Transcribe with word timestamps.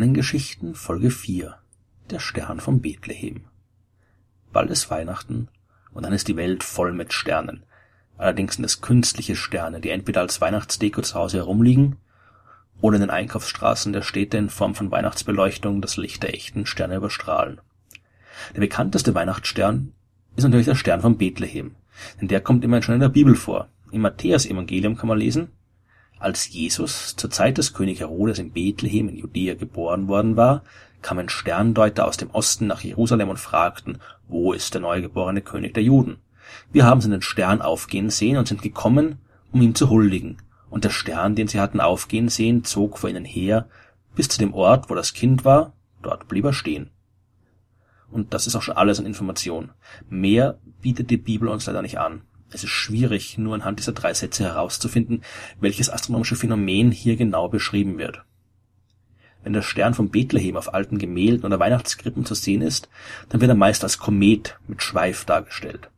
Sternengeschichten 0.00 0.74
Folge 0.74 1.10
4 1.10 1.56
Der 2.08 2.20
Stern 2.20 2.60
von 2.60 2.80
Bethlehem 2.80 3.42
Bald 4.50 4.70
ist 4.70 4.90
Weihnachten 4.90 5.48
und 5.92 6.04
dann 6.04 6.14
ist 6.14 6.26
die 6.26 6.36
Welt 6.36 6.64
voll 6.64 6.94
mit 6.94 7.12
Sternen. 7.12 7.64
Allerdings 8.16 8.54
sind 8.54 8.64
es 8.64 8.80
künstliche 8.80 9.36
Sterne, 9.36 9.78
die 9.82 9.90
entweder 9.90 10.22
als 10.22 10.40
Weihnachtsdeko 10.40 11.02
zu 11.02 11.16
Hause 11.16 11.36
herumliegen 11.36 11.96
oder 12.80 12.94
in 12.96 13.02
den 13.02 13.10
Einkaufsstraßen 13.10 13.92
der 13.92 14.00
Städte 14.00 14.38
in 14.38 14.48
Form 14.48 14.74
von 14.74 14.90
Weihnachtsbeleuchtung 14.90 15.82
das 15.82 15.98
Licht 15.98 16.22
der 16.22 16.32
echten 16.32 16.64
Sterne 16.64 16.96
überstrahlen. 16.96 17.60
Der 18.54 18.60
bekannteste 18.60 19.14
Weihnachtsstern 19.14 19.92
ist 20.34 20.44
natürlich 20.44 20.64
der 20.64 20.76
Stern 20.76 21.02
von 21.02 21.18
Bethlehem, 21.18 21.74
denn 22.22 22.28
der 22.28 22.40
kommt 22.40 22.64
immerhin 22.64 22.84
schon 22.84 22.94
in 22.94 23.02
der 23.02 23.10
Bibel 23.10 23.34
vor. 23.34 23.68
Im 23.90 24.00
Matthäus-Evangelium 24.00 24.96
kann 24.96 25.08
man 25.08 25.18
lesen, 25.18 25.50
als 26.20 26.48
Jesus 26.52 27.16
zur 27.16 27.30
Zeit 27.30 27.58
des 27.58 27.72
König 27.72 28.00
Herodes 28.00 28.38
in 28.38 28.52
Bethlehem 28.52 29.08
in 29.08 29.16
Judäa 29.16 29.54
geboren 29.54 30.06
worden 30.06 30.36
war, 30.36 30.62
kamen 31.02 31.28
Sterndeuter 31.28 32.06
aus 32.06 32.18
dem 32.18 32.30
Osten 32.30 32.66
nach 32.66 32.82
Jerusalem 32.82 33.30
und 33.30 33.38
fragten, 33.38 33.98
wo 34.28 34.52
ist 34.52 34.74
der 34.74 34.82
neugeborene 34.82 35.40
König 35.40 35.74
der 35.74 35.82
Juden? 35.82 36.18
Wir 36.72 36.84
haben 36.84 37.00
seinen 37.00 37.22
Stern 37.22 37.62
aufgehen 37.62 38.10
sehen 38.10 38.36
und 38.36 38.46
sind 38.46 38.62
gekommen, 38.62 39.18
um 39.50 39.62
ihm 39.62 39.74
zu 39.74 39.88
huldigen. 39.88 40.36
Und 40.68 40.84
der 40.84 40.90
Stern, 40.90 41.34
den 41.34 41.48
sie 41.48 41.58
hatten 41.58 41.80
aufgehen 41.80 42.28
sehen, 42.28 42.64
zog 42.64 42.98
vor 42.98 43.10
ihnen 43.10 43.24
her, 43.24 43.68
bis 44.14 44.28
zu 44.28 44.38
dem 44.38 44.54
Ort, 44.54 44.90
wo 44.90 44.94
das 44.94 45.14
Kind 45.14 45.44
war, 45.44 45.72
dort 46.02 46.28
blieb 46.28 46.44
er 46.44 46.52
stehen. 46.52 46.90
Und 48.10 48.34
das 48.34 48.46
ist 48.46 48.56
auch 48.56 48.62
schon 48.62 48.76
alles 48.76 48.98
an 48.98 49.06
Information. 49.06 49.70
Mehr 50.08 50.58
bietet 50.82 51.10
die 51.10 51.16
Bibel 51.16 51.48
uns 51.48 51.66
leider 51.66 51.82
nicht 51.82 51.98
an. 51.98 52.22
Es 52.52 52.64
ist 52.64 52.70
schwierig, 52.70 53.38
nur 53.38 53.54
anhand 53.54 53.78
dieser 53.78 53.92
drei 53.92 54.12
Sätze 54.12 54.44
herauszufinden, 54.44 55.22
welches 55.60 55.90
astronomische 55.90 56.36
Phänomen 56.36 56.90
hier 56.90 57.16
genau 57.16 57.48
beschrieben 57.48 57.98
wird. 57.98 58.24
Wenn 59.42 59.52
der 59.52 59.62
Stern 59.62 59.94
von 59.94 60.10
Bethlehem 60.10 60.56
auf 60.56 60.74
alten 60.74 60.98
Gemälden 60.98 61.44
oder 61.44 61.58
Weihnachtskrippen 61.58 62.26
zu 62.26 62.34
sehen 62.34 62.60
ist, 62.60 62.88
dann 63.28 63.40
wird 63.40 63.50
er 63.50 63.54
meist 63.54 63.82
als 63.84 63.98
Komet 63.98 64.58
mit 64.66 64.82
Schweif 64.82 65.24
dargestellt. 65.24 65.90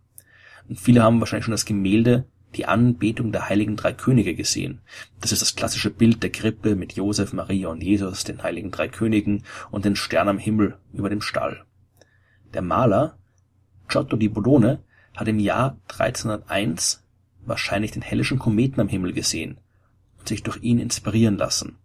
Und 0.68 0.78
viele 0.78 1.02
haben 1.02 1.20
wahrscheinlich 1.20 1.44
schon 1.44 1.52
das 1.52 1.66
Gemälde 1.66 2.26
Die 2.54 2.66
Anbetung 2.66 3.32
der 3.32 3.48
heiligen 3.48 3.76
drei 3.76 3.94
Könige 3.94 4.34
gesehen. 4.34 4.82
Das 5.22 5.32
ist 5.32 5.40
das 5.40 5.56
klassische 5.56 5.88
Bild 5.88 6.22
der 6.22 6.28
Krippe 6.30 6.76
mit 6.76 6.92
Josef, 6.92 7.32
Maria 7.32 7.68
und 7.68 7.82
Jesus, 7.82 8.24
den 8.24 8.42
heiligen 8.42 8.70
drei 8.70 8.88
Königen 8.88 9.44
und 9.70 9.86
den 9.86 9.96
Stern 9.96 10.28
am 10.28 10.36
Himmel 10.36 10.76
über 10.92 11.08
dem 11.08 11.22
Stall. 11.22 11.64
Der 12.52 12.60
Maler 12.60 13.16
Giotto 13.88 14.16
di 14.16 14.28
Bologna 14.28 14.80
hat 15.14 15.28
im 15.28 15.38
Jahr 15.38 15.76
1301 15.88 17.02
wahrscheinlich 17.44 17.90
den 17.90 18.02
Hellischen 18.02 18.38
Kometen 18.38 18.80
am 18.80 18.88
Himmel 18.88 19.12
gesehen 19.12 19.58
und 20.18 20.28
sich 20.28 20.42
durch 20.42 20.62
ihn 20.62 20.78
inspirieren 20.78 21.36
lassen. 21.36 21.76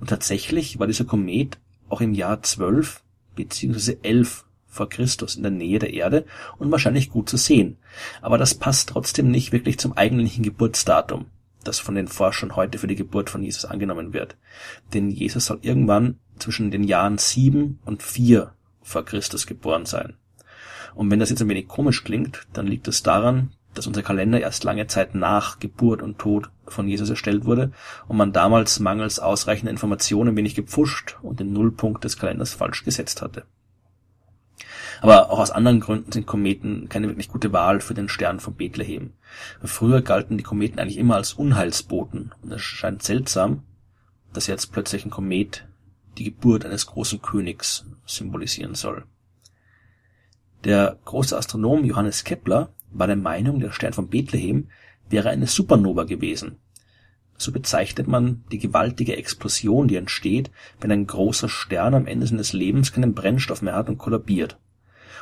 Und 0.00 0.10
tatsächlich 0.10 0.78
war 0.78 0.86
dieser 0.86 1.04
Komet 1.04 1.58
auch 1.88 2.00
im 2.00 2.14
Jahr 2.14 2.42
12 2.42 3.02
bzw. 3.36 3.98
11 4.02 4.44
vor 4.66 4.88
Christus 4.88 5.36
in 5.36 5.42
der 5.42 5.52
Nähe 5.52 5.78
der 5.78 5.94
Erde 5.94 6.26
und 6.58 6.70
wahrscheinlich 6.70 7.10
gut 7.10 7.28
zu 7.28 7.36
sehen. 7.36 7.76
Aber 8.20 8.38
das 8.38 8.54
passt 8.54 8.88
trotzdem 8.88 9.30
nicht 9.30 9.52
wirklich 9.52 9.78
zum 9.78 9.96
eigentlichen 9.96 10.42
Geburtsdatum, 10.42 11.26
das 11.62 11.78
von 11.78 11.94
den 11.94 12.08
Forschern 12.08 12.56
heute 12.56 12.78
für 12.78 12.88
die 12.88 12.96
Geburt 12.96 13.30
von 13.30 13.42
Jesus 13.42 13.64
angenommen 13.64 14.12
wird. 14.12 14.36
Denn 14.92 15.10
Jesus 15.10 15.46
soll 15.46 15.60
irgendwann 15.62 16.18
zwischen 16.38 16.72
den 16.72 16.82
Jahren 16.82 17.18
7 17.18 17.78
und 17.84 18.02
4 18.02 18.52
vor 18.82 19.04
Christus 19.04 19.46
geboren 19.46 19.86
sein. 19.86 20.16
Und 20.94 21.10
wenn 21.10 21.20
das 21.20 21.30
jetzt 21.30 21.42
ein 21.42 21.48
wenig 21.48 21.68
komisch 21.68 22.04
klingt, 22.04 22.46
dann 22.52 22.66
liegt 22.66 22.88
es 22.88 23.02
daran, 23.02 23.50
dass 23.74 23.86
unser 23.86 24.02
Kalender 24.02 24.40
erst 24.40 24.64
lange 24.64 24.86
Zeit 24.86 25.14
nach 25.14 25.58
Geburt 25.58 26.02
und 26.02 26.18
Tod 26.18 26.50
von 26.66 26.88
Jesus 26.88 27.10
erstellt 27.10 27.44
wurde 27.44 27.72
und 28.06 28.16
man 28.16 28.32
damals 28.32 28.78
mangels 28.80 29.18
ausreichender 29.18 29.70
Informationen 29.70 30.36
wenig 30.36 30.54
gepfuscht 30.54 31.16
und 31.22 31.40
den 31.40 31.52
Nullpunkt 31.52 32.04
des 32.04 32.16
Kalenders 32.16 32.54
falsch 32.54 32.84
gesetzt 32.84 33.20
hatte. 33.20 33.44
Aber 35.00 35.30
auch 35.30 35.38
aus 35.38 35.50
anderen 35.50 35.80
Gründen 35.80 36.12
sind 36.12 36.26
Kometen 36.26 36.88
keine 36.88 37.08
wirklich 37.08 37.28
gute 37.28 37.52
Wahl 37.52 37.80
für 37.80 37.94
den 37.94 38.08
Stern 38.08 38.40
von 38.40 38.54
Bethlehem. 38.54 39.12
Früher 39.62 40.00
galten 40.02 40.38
die 40.38 40.44
Kometen 40.44 40.78
eigentlich 40.78 40.98
immer 40.98 41.16
als 41.16 41.34
Unheilsboten 41.34 42.32
und 42.42 42.52
es 42.52 42.62
scheint 42.62 43.02
seltsam, 43.02 43.64
dass 44.32 44.46
jetzt 44.46 44.72
plötzlich 44.72 45.04
ein 45.04 45.10
Komet 45.10 45.66
die 46.16 46.24
Geburt 46.24 46.64
eines 46.64 46.86
großen 46.86 47.20
Königs 47.20 47.84
symbolisieren 48.06 48.74
soll. 48.74 49.04
Der 50.64 50.98
große 51.04 51.36
Astronom 51.36 51.84
Johannes 51.84 52.24
Kepler 52.24 52.72
war 52.90 53.06
der 53.06 53.16
Meinung, 53.16 53.60
der 53.60 53.72
Stern 53.72 53.92
von 53.92 54.08
Bethlehem 54.08 54.68
wäre 55.10 55.28
eine 55.28 55.46
Supernova 55.46 56.04
gewesen. 56.04 56.58
So 57.36 57.52
bezeichnet 57.52 58.06
man 58.06 58.44
die 58.50 58.58
gewaltige 58.58 59.16
Explosion, 59.16 59.88
die 59.88 59.96
entsteht, 59.96 60.50
wenn 60.80 60.90
ein 60.90 61.06
großer 61.06 61.48
Stern 61.48 61.94
am 61.94 62.06
Ende 62.06 62.26
seines 62.26 62.54
Lebens 62.54 62.92
keinen 62.92 63.14
Brennstoff 63.14 63.60
mehr 63.60 63.74
hat 63.74 63.88
und 63.88 63.98
kollabiert. 63.98 64.58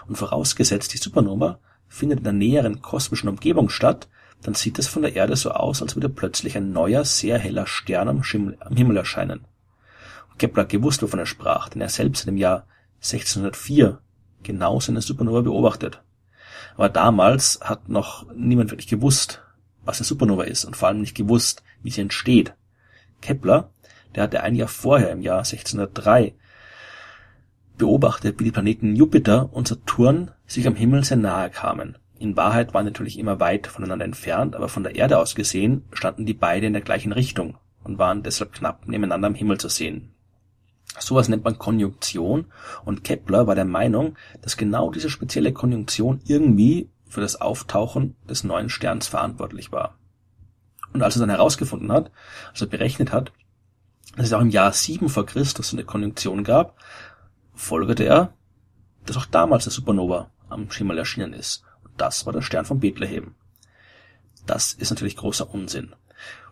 Und 0.07 0.17
vorausgesetzt, 0.17 0.93
die 0.95 0.99
Supernova 0.99 1.59
findet 1.89 2.19
in 2.19 2.25
der 2.25 2.33
näheren 2.33 2.81
kosmischen 2.81 3.29
Umgebung 3.29 3.69
statt, 3.69 4.09
dann 4.43 4.55
sieht 4.55 4.79
es 4.79 4.89
von 4.89 5.03
der 5.03 5.17
Erde 5.17 5.37
so 5.37 5.51
aus, 5.51 5.83
als 5.83 5.97
würde 5.97 6.09
plötzlich 6.09 6.57
ein 6.57 6.73
neuer, 6.73 7.05
sehr 7.05 7.39
heller 7.39 7.67
Stern 7.67 8.09
am, 8.09 8.23
Himmel 8.23 8.97
erscheinen. 8.97 9.47
Kepler 10.39 10.65
gewusst, 10.65 11.03
wovon 11.03 11.21
er 11.21 11.27
sprach, 11.27 11.69
denn 11.69 11.83
er 11.83 11.89
selbst 11.89 12.27
im 12.27 12.37
Jahr 12.37 12.67
1604 12.97 14.01
genau 14.43 14.81
seine 14.81 15.03
Supernova 15.03 15.43
beobachtet. 15.43 16.03
Aber 16.77 16.89
damals 16.89 17.61
hat 17.63 17.89
noch 17.89 18.27
niemand 18.35 18.71
wirklich 18.71 18.89
gewusst, 18.89 19.43
was 19.85 19.99
eine 19.99 20.07
Supernova 20.07 20.45
ist 20.45 20.65
und 20.65 20.77
vor 20.77 20.89
allem 20.89 21.01
nicht 21.01 21.17
gewusst, 21.17 21.63
wie 21.83 21.91
sie 21.91 22.01
entsteht. 22.01 22.55
Kepler, 23.21 23.71
der 24.15 24.25
hatte 24.25 24.43
ein 24.43 24.55
Jahr 24.55 24.69
vorher, 24.69 25.11
im 25.11 25.23
Jahr 25.23 25.39
1603, 25.39 26.35
beobachtet, 27.79 28.39
wie 28.39 28.45
die 28.45 28.53
Planeten 28.53 28.95
Jupiter 28.95 29.53
und 29.53 29.69
Saturn 29.69 30.31
sich 30.47 30.67
am 30.67 30.77
Himmel 30.77 31.05
sehr 31.05 31.17
nahe 31.17 31.51
kamen. 31.51 31.99
In 32.19 32.37
Wahrheit 32.37 32.75
waren 32.75 32.85
natürlich 32.85 33.19
immer 33.19 33.41
weit 33.41 33.67
voneinander 33.67 34.05
entfernt, 34.05 34.55
aber 34.55 34.69
von 34.69 34.85
der 34.85 34.95
Erde 34.95 35.19
aus 35.19 35.35
gesehen 35.35 35.85
standen 35.93 36.27
die 36.27 36.35
beide 36.35 36.67
in 36.67 36.73
der 36.73 36.83
gleichen 36.83 37.13
Richtung 37.13 37.59
und 37.83 37.99
waren 37.99 38.23
deshalb 38.23 38.53
knapp 38.53 38.87
nebeneinander 38.87 39.27
am 39.29 39.35
Himmel 39.35 39.59
zu 39.59 39.69
sehen. 39.69 40.12
Sowas 40.99 41.29
nennt 41.29 41.45
man 41.45 41.59
Konjunktion 41.59 42.47
und 42.85 43.03
Kepler 43.03 43.47
war 43.47 43.55
der 43.55 43.65
Meinung, 43.65 44.17
dass 44.43 44.57
genau 44.57 44.91
diese 44.91 45.09
spezielle 45.09 45.53
Konjunktion 45.53 46.21
irgendwie 46.25 46.91
für 47.09 47.21
das 47.21 47.41
Auftauchen 47.41 48.17
des 48.29 48.45
neuen 48.45 48.69
Sterns 48.69 49.09
verantwortlich 49.09 49.73
war. 49.73 49.99
Und 50.93 51.03
als 51.03 51.17
er 51.17 51.21
dann 51.21 51.31
herausgefunden 51.31 51.91
hat, 51.91 52.11
als 52.51 52.61
er 52.61 52.67
berechnet 52.67 53.13
hat, 53.13 53.33
dass 54.17 54.27
es 54.27 54.33
auch 54.33 54.41
im 54.41 54.51
Jahr 54.51 54.73
7 54.73 55.09
vor 55.09 55.25
Christus 55.25 55.73
eine 55.73 55.85
Konjunktion 55.85 56.45
gab, 56.45 56.77
folgerte 57.55 58.05
er, 58.05 58.35
dass 59.07 59.17
auch 59.17 59.27
damals 59.27 59.67
eine 59.67 59.73
Supernova 59.73 60.31
am 60.49 60.69
Himmel 60.71 60.99
erschienen 60.99 61.33
ist. 61.33 61.65
Und 61.83 61.93
das 61.97 62.27
war 62.27 62.33
der 62.33 62.43
Stern 62.43 62.67
von 62.67 62.81
Bethlehem. 62.81 63.35
Das 64.47 64.75
ist 64.75 64.91
natürlich 64.91 65.17
großer 65.17 65.53
Unsinn. 65.53 65.95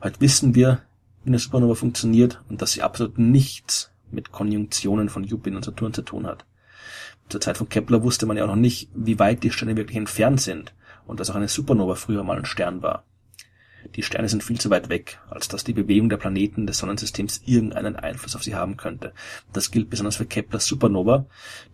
Heute 0.02 0.20
wissen 0.20 0.54
wir, 0.54 0.82
wie 1.22 1.28
eine 1.30 1.38
Supernova 1.38 1.74
funktioniert 1.74 2.40
und 2.48 2.62
dass 2.62 2.72
sie 2.72 2.82
absolut 2.82 3.18
nichts 3.18 3.89
mit 4.12 4.32
Konjunktionen 4.32 5.08
von 5.08 5.24
Jupiter 5.24 5.56
und 5.56 5.64
Saturn 5.64 5.92
zu 5.92 6.02
tun 6.02 6.26
hat. 6.26 6.44
Zur 7.28 7.40
Zeit 7.40 7.56
von 7.56 7.68
Kepler 7.68 8.02
wusste 8.02 8.26
man 8.26 8.36
ja 8.36 8.44
auch 8.44 8.48
noch 8.48 8.56
nicht, 8.56 8.88
wie 8.94 9.18
weit 9.18 9.42
die 9.42 9.50
Sterne 9.50 9.76
wirklich 9.76 9.96
entfernt 9.96 10.40
sind 10.40 10.74
und 11.06 11.20
dass 11.20 11.30
auch 11.30 11.36
eine 11.36 11.48
Supernova 11.48 11.94
früher 11.94 12.24
mal 12.24 12.38
ein 12.38 12.44
Stern 12.44 12.82
war. 12.82 13.04
Die 13.96 14.02
Sterne 14.02 14.28
sind 14.28 14.42
viel 14.42 14.60
zu 14.60 14.68
weit 14.70 14.88
weg, 14.88 15.20
als 15.30 15.48
dass 15.48 15.64
die 15.64 15.72
Bewegung 15.72 16.08
der 16.08 16.18
Planeten 16.18 16.66
des 16.66 16.78
Sonnensystems 16.78 17.42
irgendeinen 17.46 17.96
Einfluss 17.96 18.36
auf 18.36 18.42
sie 18.42 18.54
haben 18.54 18.76
könnte. 18.76 19.14
Das 19.52 19.70
gilt 19.70 19.88
besonders 19.90 20.16
für 20.16 20.26
Keplers 20.26 20.66
Supernova, 20.66 21.26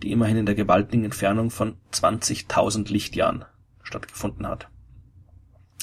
die 0.02 0.12
immerhin 0.12 0.36
in 0.36 0.46
der 0.46 0.54
gewaltigen 0.54 1.04
Entfernung 1.04 1.50
von 1.50 1.76
20.000 1.92 2.90
Lichtjahren 2.92 3.44
stattgefunden 3.82 4.46
hat. 4.46 4.68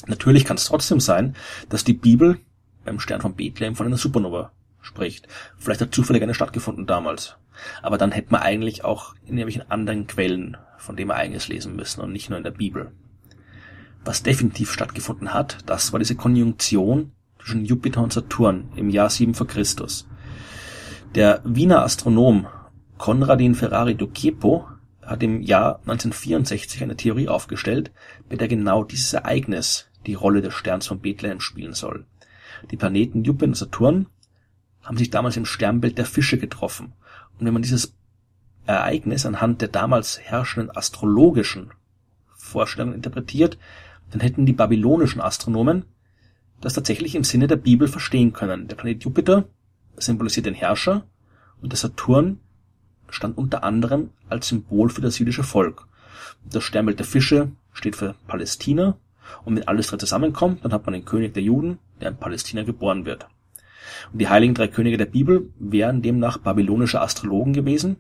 Natürlich 0.08 0.46
kann 0.46 0.58
es 0.58 0.66
trotzdem 0.66 1.00
sein, 1.00 1.36
dass 1.70 1.84
die 1.84 1.94
Bibel 1.94 2.40
beim 2.86 3.00
Stern 3.00 3.22
von 3.22 3.36
Bethlehem 3.36 3.76
von 3.76 3.86
einer 3.86 3.98
Supernova 3.98 4.52
spricht. 4.84 5.28
Vielleicht 5.58 5.82
hat 5.82 5.96
zufällig 5.96 6.22
eine 6.22 6.36
stattgefunden 6.36 6.86
damals. 6.86 7.38
Aber 7.82 7.98
dann 7.98 8.12
hätte 8.12 8.32
man 8.32 8.42
eigentlich 8.42 8.84
auch 8.84 9.16
in 9.26 9.38
irgendwelchen 9.38 9.72
anderen 9.72 10.06
Quellen 10.08 10.58
von 10.78 10.96
dem 10.96 11.10
Ereignis 11.10 11.48
lesen 11.48 11.76
müssen 11.76 12.02
und 12.02 12.12
nicht 12.12 12.30
nur 12.30 12.38
in 12.38 12.44
der 12.44 12.52
Bibel. 12.52 12.92
Was 14.06 14.22
definitiv 14.22 14.72
stattgefunden 14.72 15.34
hat, 15.34 15.58
das 15.66 15.94
war 15.94 16.00
diese 16.00 16.16
Konjunktion 16.16 17.14
zwischen 17.40 17.66
Jupiter 17.66 18.02
und 18.02 18.14
Saturn 18.14 18.70
im 18.76 18.90
Jahr 18.90 19.10
7 19.10 19.34
vor 19.34 19.48
Christus. 19.48 20.08
Der 21.16 21.42
Wiener 21.44 21.84
Astronom 21.84 22.48
Konradin 22.98 23.56
Ferrari 23.56 23.96
Ducepo 23.96 24.68
hat 25.02 25.24
im 25.24 25.42
Jahr 25.42 25.80
1964 25.80 26.84
eine 26.84 26.96
Theorie 26.96 27.28
aufgestellt, 27.28 27.92
bei 28.30 28.36
der 28.36 28.48
genau 28.48 28.84
dieses 28.84 29.14
Ereignis 29.14 29.88
die 30.06 30.14
Rolle 30.14 30.42
des 30.42 30.54
Sterns 30.54 30.88
von 30.88 31.00
Bethlehem 31.00 31.40
spielen 31.40 31.74
soll. 31.74 32.06
Die 32.72 32.78
Planeten 32.78 33.24
Jupiter 33.24 33.48
und 33.48 33.58
Saturn 33.58 34.08
haben 34.84 34.98
sich 34.98 35.10
damals 35.10 35.38
im 35.38 35.46
Sternbild 35.46 35.98
der 35.98 36.06
Fische 36.06 36.38
getroffen. 36.38 36.94
Und 37.40 37.46
wenn 37.46 37.54
man 37.54 37.62
dieses 37.62 37.96
Ereignis 38.66 39.26
anhand 39.26 39.62
der 39.62 39.70
damals 39.70 40.20
herrschenden 40.20 40.76
astrologischen 40.76 41.72
Vorstellungen 42.36 42.96
interpretiert, 42.96 43.58
dann 44.12 44.22
hätten 44.22 44.46
die 44.46 44.54
babylonischen 44.54 45.22
Astronomen 45.22 45.86
das 46.62 46.74
tatsächlich 46.74 47.16
im 47.16 47.24
Sinne 47.24 47.48
der 47.48 47.56
Bibel 47.58 47.88
verstehen 47.88 48.32
können. 48.32 48.68
Der 48.68 48.76
Planet 48.76 49.04
Jupiter 49.04 49.46
symbolisiert 49.98 50.46
den 50.46 50.54
Herrscher 50.54 51.06
Und 51.62 51.72
der 51.72 51.78
Saturn 51.78 52.40
stand 53.10 53.38
unter 53.38 53.64
anderem 53.64 54.10
als 54.30 54.48
Symbol 54.48 54.90
für 54.90 55.02
das 55.02 55.20
jüdische 55.20 55.44
Volk. 55.44 55.88
Das 56.50 56.64
Sternbild 56.64 57.00
der 57.00 57.06
Fische 57.06 57.52
steht 57.74 57.96
für 57.96 58.16
Palästina. 58.28 58.98
Und 59.46 59.56
wenn 59.56 59.68
alles 59.68 59.88
drei 59.88 59.98
zusammenkommt, 59.98 60.64
dann 60.64 60.74
hat 60.74 60.86
man 60.86 60.94
den 60.94 61.06
König 61.06 61.34
der 61.34 61.44
Juden, 61.44 61.80
der 62.02 62.10
in 62.10 62.18
Palästina 62.18 62.64
geboren 62.64 63.06
wird. 63.06 63.28
Und 64.12 64.20
die 64.20 64.30
heiligen 64.30 64.54
drei 64.54 64.68
Könige 64.68 64.98
der 64.98 65.06
Bibel 65.06 65.50
wären 65.60 66.02
demnach 66.02 66.38
babylonische 66.38 67.02
Astrologen 67.02 67.54
gewesen, 67.54 67.98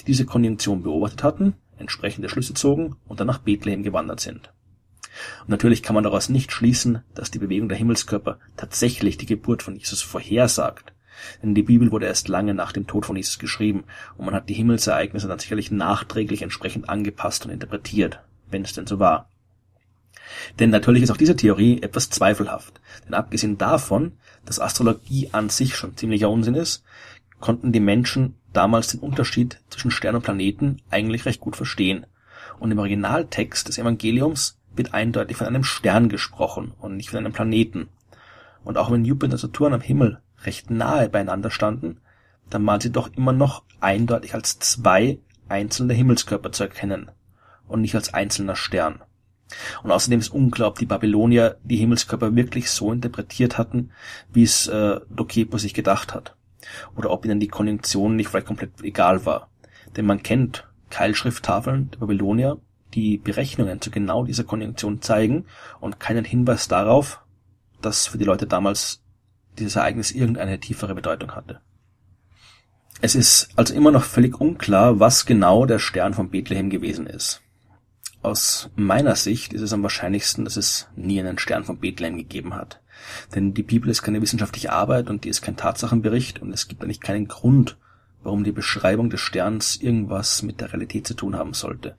die 0.00 0.04
diese 0.04 0.26
Konjunktion 0.26 0.82
beobachtet 0.82 1.22
hatten, 1.22 1.54
entsprechende 1.78 2.28
Schlüsse 2.28 2.54
zogen 2.54 2.96
und 3.06 3.20
dann 3.20 3.26
nach 3.26 3.38
Bethlehem 3.38 3.82
gewandert 3.82 4.20
sind. 4.20 4.52
Und 5.42 5.48
natürlich 5.48 5.82
kann 5.82 5.94
man 5.94 6.04
daraus 6.04 6.28
nicht 6.28 6.52
schließen, 6.52 7.02
dass 7.14 7.30
die 7.30 7.38
Bewegung 7.38 7.68
der 7.68 7.78
Himmelskörper 7.78 8.38
tatsächlich 8.56 9.16
die 9.16 9.26
Geburt 9.26 9.62
von 9.62 9.76
Jesus 9.76 10.02
vorhersagt. 10.02 10.92
Denn 11.42 11.54
die 11.54 11.62
Bibel 11.62 11.90
wurde 11.92 12.06
erst 12.06 12.28
lange 12.28 12.52
nach 12.52 12.72
dem 12.72 12.86
Tod 12.86 13.06
von 13.06 13.16
Jesus 13.16 13.38
geschrieben 13.38 13.84
und 14.18 14.26
man 14.26 14.34
hat 14.34 14.50
die 14.50 14.54
Himmelsereignisse 14.54 15.28
dann 15.28 15.38
sicherlich 15.38 15.70
nachträglich 15.70 16.42
entsprechend 16.42 16.90
angepasst 16.90 17.46
und 17.46 17.52
interpretiert, 17.52 18.20
wenn 18.50 18.62
es 18.62 18.74
denn 18.74 18.86
so 18.86 18.98
war. 18.98 19.30
Denn 20.58 20.70
natürlich 20.70 21.02
ist 21.02 21.10
auch 21.10 21.16
diese 21.16 21.36
Theorie 21.36 21.82
etwas 21.82 22.10
zweifelhaft. 22.10 22.80
Denn 23.04 23.14
abgesehen 23.14 23.58
davon, 23.58 24.12
dass 24.44 24.60
Astrologie 24.60 25.30
an 25.32 25.48
sich 25.48 25.76
schon 25.76 25.96
ziemlicher 25.96 26.30
Unsinn 26.30 26.54
ist, 26.54 26.84
konnten 27.40 27.72
die 27.72 27.80
Menschen 27.80 28.36
damals 28.52 28.88
den 28.88 29.00
Unterschied 29.00 29.60
zwischen 29.68 29.90
Stern 29.90 30.16
und 30.16 30.22
Planeten 30.22 30.80
eigentlich 30.90 31.26
recht 31.26 31.40
gut 31.40 31.56
verstehen. 31.56 32.06
Und 32.58 32.70
im 32.70 32.78
Originaltext 32.78 33.68
des 33.68 33.78
Evangeliums 33.78 34.58
wird 34.74 34.94
eindeutig 34.94 35.36
von 35.36 35.46
einem 35.46 35.64
Stern 35.64 36.08
gesprochen 36.08 36.72
und 36.78 36.96
nicht 36.96 37.10
von 37.10 37.18
einem 37.18 37.32
Planeten. 37.32 37.88
Und 38.64 38.78
auch 38.78 38.90
wenn 38.90 39.04
Jupiter 39.04 39.34
und 39.34 39.38
Saturn 39.38 39.74
am 39.74 39.80
Himmel 39.80 40.20
recht 40.44 40.70
nahe 40.70 41.08
beieinander 41.08 41.50
standen, 41.50 42.00
dann 42.50 42.66
waren 42.66 42.80
sie 42.80 42.92
doch 42.92 43.10
immer 43.14 43.32
noch 43.32 43.64
eindeutig 43.80 44.34
als 44.34 44.58
zwei 44.58 45.18
einzelne 45.48 45.94
Himmelskörper 45.94 46.52
zu 46.52 46.64
erkennen 46.64 47.10
und 47.68 47.80
nicht 47.80 47.94
als 47.94 48.14
einzelner 48.14 48.56
Stern. 48.56 49.00
Und 49.82 49.90
außerdem 49.90 50.20
ist 50.20 50.30
unklar, 50.30 50.68
ob 50.68 50.78
die 50.78 50.86
Babylonier 50.86 51.56
die 51.62 51.76
Himmelskörper 51.76 52.34
wirklich 52.34 52.70
so 52.70 52.92
interpretiert 52.92 53.58
hatten, 53.58 53.90
wie 54.32 54.42
es 54.42 54.66
äh, 54.66 55.00
Dokepo 55.10 55.58
sich 55.58 55.74
gedacht 55.74 56.14
hat. 56.14 56.36
Oder 56.96 57.10
ob 57.10 57.24
ihnen 57.24 57.40
die 57.40 57.48
Konjunktion 57.48 58.16
nicht 58.16 58.28
vielleicht 58.28 58.46
komplett 58.46 58.82
egal 58.82 59.24
war. 59.24 59.48
Denn 59.96 60.06
man 60.06 60.22
kennt 60.22 60.66
Keilschrifttafeln 60.90 61.90
der 61.92 61.98
Babylonier, 61.98 62.58
die 62.94 63.18
Berechnungen 63.18 63.80
zu 63.80 63.90
genau 63.90 64.24
dieser 64.24 64.44
Konjunktion 64.44 65.02
zeigen 65.02 65.46
und 65.80 66.00
keinen 66.00 66.24
Hinweis 66.24 66.68
darauf, 66.68 67.20
dass 67.82 68.06
für 68.06 68.18
die 68.18 68.24
Leute 68.24 68.46
damals 68.46 69.02
dieses 69.58 69.76
Ereignis 69.76 70.12
irgendeine 70.12 70.58
tiefere 70.58 70.94
Bedeutung 70.94 71.32
hatte. 71.32 71.60
Es 73.00 73.14
ist 73.14 73.50
also 73.56 73.74
immer 73.74 73.90
noch 73.90 74.04
völlig 74.04 74.40
unklar, 74.40 74.98
was 74.98 75.26
genau 75.26 75.66
der 75.66 75.78
Stern 75.78 76.14
von 76.14 76.30
Bethlehem 76.30 76.70
gewesen 76.70 77.06
ist. 77.06 77.42
Aus 78.26 78.70
meiner 78.74 79.14
Sicht 79.14 79.52
ist 79.52 79.62
es 79.62 79.72
am 79.72 79.84
wahrscheinlichsten, 79.84 80.44
dass 80.44 80.56
es 80.56 80.88
nie 80.96 81.20
einen 81.20 81.38
Stern 81.38 81.62
von 81.62 81.78
Bethlehem 81.78 82.16
gegeben 82.16 82.56
hat. 82.56 82.80
Denn 83.36 83.54
die 83.54 83.62
Bibel 83.62 83.88
ist 83.88 84.02
keine 84.02 84.20
wissenschaftliche 84.20 84.72
Arbeit 84.72 85.08
und 85.08 85.22
die 85.22 85.28
ist 85.28 85.42
kein 85.42 85.56
Tatsachenbericht 85.56 86.42
und 86.42 86.50
es 86.50 86.66
gibt 86.66 86.82
eigentlich 86.82 87.00
keinen 87.00 87.28
Grund, 87.28 87.76
warum 88.24 88.42
die 88.42 88.50
Beschreibung 88.50 89.10
des 89.10 89.20
Sterns 89.20 89.76
irgendwas 89.76 90.42
mit 90.42 90.60
der 90.60 90.72
Realität 90.72 91.06
zu 91.06 91.14
tun 91.14 91.36
haben 91.36 91.54
sollte. 91.54 91.94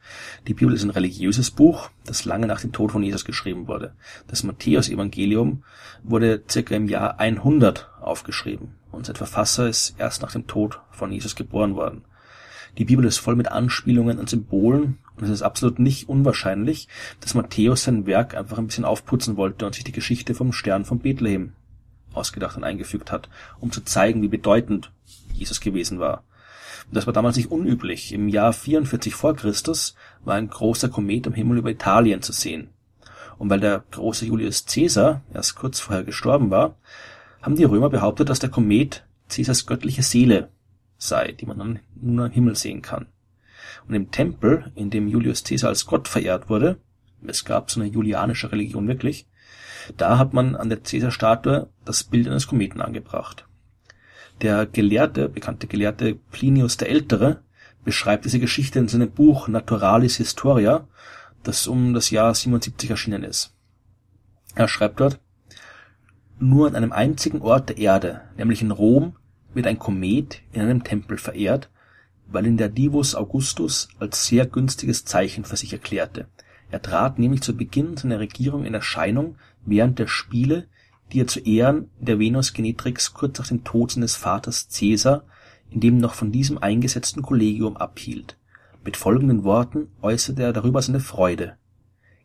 Die 0.49 0.53
Bibel 0.53 0.75
ist 0.75 0.83
ein 0.83 0.89
religiöses 0.89 1.49
Buch, 1.49 1.91
das 2.05 2.25
lange 2.25 2.47
nach 2.47 2.59
dem 2.59 2.73
Tod 2.73 2.91
von 2.91 3.03
Jesus 3.03 3.23
geschrieben 3.23 3.69
wurde. 3.69 3.93
Das 4.27 4.43
Matthäus-Evangelium 4.43 5.63
wurde 6.03 6.43
circa 6.49 6.75
im 6.75 6.89
Jahr 6.89 7.21
100 7.21 7.89
aufgeschrieben 8.01 8.73
und 8.91 9.05
sein 9.05 9.15
Verfasser 9.15 9.69
ist 9.69 9.95
erst 9.97 10.23
nach 10.23 10.33
dem 10.33 10.45
Tod 10.45 10.81
von 10.91 11.09
Jesus 11.09 11.37
geboren 11.37 11.75
worden. 11.75 12.03
Die 12.77 12.83
Bibel 12.83 13.05
ist 13.05 13.17
voll 13.17 13.37
mit 13.37 13.49
Anspielungen 13.49 14.19
und 14.19 14.29
Symbolen 14.29 14.97
und 15.17 15.23
es 15.23 15.29
ist 15.29 15.41
absolut 15.41 15.79
nicht 15.79 16.07
unwahrscheinlich, 16.07 16.87
dass 17.19 17.33
Matthäus 17.33 17.83
sein 17.83 18.05
Werk 18.05 18.35
einfach 18.35 18.57
ein 18.57 18.67
bisschen 18.67 18.85
aufputzen 18.85 19.35
wollte 19.35 19.65
und 19.65 19.73
sich 19.73 19.83
die 19.83 19.91
Geschichte 19.91 20.35
vom 20.35 20.53
Stern 20.53 20.85
von 20.85 20.99
Bethlehem 20.99 21.53
ausgedacht 22.13 22.57
und 22.57 22.63
eingefügt 22.63 23.11
hat, 23.11 23.29
um 23.59 23.71
zu 23.71 23.81
zeigen, 23.81 24.21
wie 24.21 24.27
bedeutend 24.27 24.91
Jesus 25.33 25.59
gewesen 25.59 25.99
war. 25.99 26.23
Und 26.87 26.95
das 26.95 27.05
war 27.05 27.13
damals 27.13 27.35
nicht 27.35 27.51
unüblich. 27.51 28.13
Im 28.13 28.29
Jahr 28.29 28.53
44 28.53 29.13
vor 29.13 29.35
Christus 29.35 29.95
war 30.23 30.35
ein 30.35 30.49
großer 30.49 30.89
Komet 30.89 31.27
am 31.27 31.33
Himmel 31.33 31.57
über 31.57 31.69
Italien 31.69 32.21
zu 32.21 32.31
sehen. 32.31 32.69
Und 33.37 33.49
weil 33.49 33.59
der 33.59 33.83
große 33.91 34.25
Julius 34.25 34.65
Caesar 34.65 35.21
erst 35.33 35.55
kurz 35.55 35.79
vorher 35.79 36.03
gestorben 36.03 36.49
war, 36.49 36.75
haben 37.41 37.55
die 37.55 37.65
Römer 37.65 37.89
behauptet, 37.89 38.29
dass 38.29 38.39
der 38.39 38.49
Komet 38.49 39.05
Caesars 39.29 39.65
göttliche 39.65 40.03
Seele 40.03 40.49
sei, 40.97 41.33
die 41.33 41.45
man 41.45 41.79
nun 41.95 42.19
am 42.19 42.31
Himmel 42.31 42.55
sehen 42.55 42.81
kann. 42.81 43.07
Und 43.87 43.93
im 43.93 44.11
Tempel, 44.11 44.71
in 44.75 44.89
dem 44.89 45.07
Julius 45.07 45.43
Caesar 45.43 45.69
als 45.69 45.85
Gott 45.85 46.07
verehrt 46.07 46.49
wurde, 46.49 46.79
es 47.25 47.45
gab 47.45 47.71
so 47.71 47.79
eine 47.79 47.89
julianische 47.89 48.51
Religion 48.51 48.87
wirklich, 48.87 49.27
da 49.95 50.17
hat 50.17 50.33
man 50.33 50.55
an 50.55 50.69
der 50.69 50.79
Caesar-Statue 50.79 51.69
das 51.85 52.03
Bild 52.03 52.27
eines 52.27 52.47
Kometen 52.47 52.81
angebracht. 52.81 53.47
Der 54.41 54.65
Gelehrte, 54.65 55.29
bekannte 55.29 55.67
Gelehrte 55.67 56.15
Plinius 56.31 56.77
der 56.77 56.89
Ältere 56.89 57.41
beschreibt 57.83 58.25
diese 58.25 58.39
Geschichte 58.39 58.79
in 58.79 58.87
seinem 58.87 59.09
Buch 59.09 59.47
Naturalis 59.47 60.17
Historia, 60.17 60.87
das 61.43 61.67
um 61.67 61.93
das 61.93 62.09
Jahr 62.09 62.35
77 62.35 62.89
erschienen 62.89 63.23
ist. 63.23 63.55
Er 64.55 64.67
schreibt 64.67 64.99
dort, 64.99 65.19
nur 66.39 66.67
an 66.67 66.75
einem 66.75 66.91
einzigen 66.91 67.41
Ort 67.41 67.69
der 67.69 67.77
Erde, 67.77 68.21
nämlich 68.37 68.61
in 68.61 68.71
Rom, 68.71 69.15
wird 69.53 69.65
ein 69.65 69.79
Komet 69.79 70.41
in 70.51 70.61
einem 70.61 70.83
Tempel 70.83 71.17
verehrt, 71.17 71.69
weil 72.29 72.45
ihn 72.45 72.57
der 72.57 72.69
Divus 72.69 73.15
Augustus 73.15 73.89
als 73.99 74.25
sehr 74.25 74.45
günstiges 74.45 75.05
Zeichen 75.05 75.45
für 75.45 75.57
sich 75.57 75.73
erklärte. 75.73 76.27
Er 76.69 76.81
trat 76.81 77.19
nämlich 77.19 77.41
zu 77.41 77.55
Beginn 77.55 77.95
seiner 77.95 78.19
Regierung 78.19 78.65
in 78.65 78.73
Erscheinung 78.73 79.37
während 79.65 79.99
der 79.99 80.07
Spiele, 80.07 80.67
die 81.11 81.21
er 81.21 81.27
zu 81.27 81.39
Ehren 81.39 81.89
der 81.99 82.19
Venus 82.19 82.53
Genetrix 82.53 83.13
kurz 83.13 83.39
nach 83.39 83.47
dem 83.47 83.63
Tod 83.63 83.91
seines 83.91 84.15
Vaters 84.15 84.67
Caesar 84.69 85.23
in 85.69 85.79
dem 85.79 85.97
noch 85.97 86.13
von 86.13 86.31
diesem 86.31 86.57
eingesetzten 86.57 87.21
Kollegium 87.21 87.77
abhielt. 87.77 88.37
Mit 88.83 88.97
folgenden 88.97 89.43
Worten 89.43 89.89
äußerte 90.01 90.43
er 90.43 90.53
darüber 90.53 90.81
seine 90.81 90.99
Freude: 90.99 91.57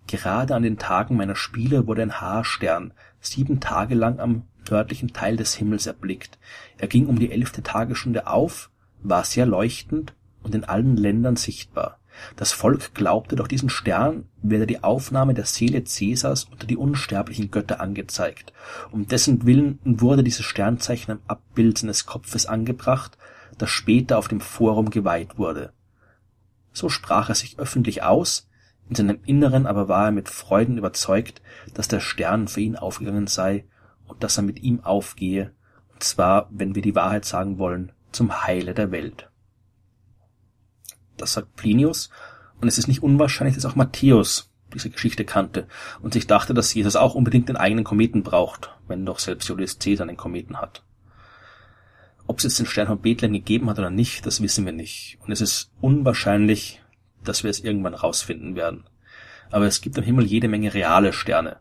Gerade 0.07 0.55
an 0.55 0.63
den 0.63 0.79
Tagen 0.79 1.17
meiner 1.17 1.37
Spiele 1.37 1.87
wurde 1.87 2.03
ein 2.03 2.21
Haarstern 2.21 2.93
sieben 3.21 3.61
Tage 3.61 3.95
lang 3.95 4.21
am 4.21 4.43
nördlichen 4.71 5.13
Teil 5.13 5.37
des 5.37 5.55
Himmels 5.55 5.87
erblickt. 5.87 6.39
Er 6.79 6.89
ging 6.89 7.07
um 7.07 7.19
die 7.19 7.31
elfte 7.31 7.63
Tagesstunde 7.63 8.27
auf, 8.27 8.71
war 9.03 9.25
sehr 9.25 9.47
leuchtend 9.47 10.15
und 10.43 10.55
in 10.55 10.65
allen 10.65 10.97
Ländern 10.97 11.37
sichtbar. 11.37 11.99
Das 12.37 12.53
Volk 12.53 12.95
glaubte, 12.95 13.37
durch 13.37 13.49
diesen 13.49 13.71
Stern 13.71 14.29
werde 14.43 14.67
die 14.67 14.83
Aufnahme 14.83 15.35
der 15.35 15.47
Seele 15.47 15.83
Caesars 15.83 16.45
unter 16.45 16.67
die 16.67 16.77
unsterblichen 16.77 17.51
Götter 17.51 17.81
angezeigt. 17.81 18.53
Um 18.91 19.07
dessen 19.07 19.47
Willen 19.47 19.79
wurde 19.85 20.23
dieses 20.23 20.45
Sternzeichen 20.45 21.13
am 21.13 21.21
Abbild 21.27 21.79
seines 21.79 22.07
Kopfes 22.07 22.47
angebracht, 22.47 23.17
das 23.59 23.71
später 23.71 24.19
auf 24.19 24.29
dem 24.29 24.41
Forum 24.41 24.91
geweiht 24.91 25.39
wurde. 25.39 25.73
So 26.73 26.89
sprach 26.89 27.29
er 27.29 27.35
sich 27.35 27.59
öffentlich 27.59 28.03
aus, 28.03 28.49
in 28.89 28.97
seinem 28.97 29.21
Inneren 29.25 29.67
aber 29.67 29.89
war 29.89 30.07
er 30.07 30.13
mit 30.13 30.29
Freuden 30.29 30.79
überzeugt, 30.79 31.41
dass 31.75 31.89
der 31.89 32.01
Stern 32.01 32.49
für 32.49 32.61
ihn 32.61 32.77
aufgegangen 32.77 33.27
sei 33.27 33.65
und 34.07 34.23
dass 34.23 34.37
er 34.37 34.43
mit 34.43 34.63
ihm 34.63 34.81
aufgehe, 34.81 35.53
und 35.93 36.03
zwar, 36.03 36.49
wenn 36.51 36.75
wir 36.75 36.83
die 36.83 36.95
Wahrheit 36.95 37.25
sagen 37.25 37.59
wollen, 37.59 37.93
zum 38.13 38.45
Heile 38.45 38.75
der 38.75 38.91
Welt. 38.91 39.29
Das 41.17 41.35
sagt 41.35 41.57
Plinius, 41.57 42.11
und 42.61 42.69
es 42.69 42.79
ist 42.79 42.89
nicht 42.89 43.03
unwahrscheinlich, 43.03 43.57
dass 43.57 43.65
auch 43.65 43.75
Matthäus 43.75 44.51
diese 44.73 44.91
Geschichte 44.91 45.25
kannte 45.25 45.67
und 46.01 46.13
sich 46.13 46.27
dachte, 46.27 46.55
dass 46.55 46.73
Jesus 46.73 46.97
auch 46.97 47.15
unbedingt 47.15 47.49
den 47.49 47.57
eigenen 47.57 47.85
Kometen 47.85 48.23
braucht, 48.23 48.71
wenn 48.89 49.05
doch 49.05 49.19
selbst 49.19 49.49
Julius 49.49 49.79
Caesar 49.79 50.09
einen 50.09 50.17
Kometen 50.17 50.59
hat. 50.59 50.83
Ob 52.27 52.39
es 52.39 52.45
jetzt 52.45 52.59
den 52.59 52.67
Stern 52.67 52.87
von 52.87 53.01
Bethlehem 53.01 53.33
gegeben 53.33 53.69
hat 53.69 53.79
oder 53.79 53.91
nicht, 53.91 54.25
das 54.27 54.41
wissen 54.41 54.65
wir 54.65 54.73
nicht. 54.73 55.19
Und 55.21 55.33
es 55.33 55.41
ist 55.41 55.73
unwahrscheinlich, 55.81 56.81
dass 57.25 57.43
wir 57.43 57.51
es 57.51 57.61
irgendwann 57.61 57.95
rausfinden 57.95 58.55
werden. 58.55 58.85
Aber 59.51 59.67
es 59.67 59.81
gibt 59.81 59.99
am 59.99 60.05
Himmel 60.05 60.25
jede 60.25 60.49
Menge 60.49 60.73
reale 60.73 61.13
Sterne. 61.13 61.59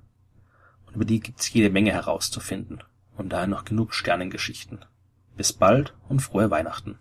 Und 0.86 0.96
über 0.96 1.06
die 1.06 1.20
gibt 1.20 1.42
es 1.42 1.52
jede 1.52 1.70
Menge 1.70 1.92
herauszufinden. 1.92 2.84
Und 3.18 3.34
daher 3.34 3.48
noch 3.48 3.66
genug 3.66 3.94
Sternengeschichten. 3.94 4.86
Bis 5.38 5.54
bald 5.54 5.94
und 6.10 6.22
frohe 6.22 6.52
Weihnachten. 6.52 7.00